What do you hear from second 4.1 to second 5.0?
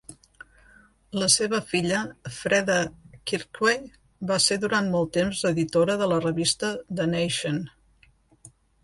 va ser durant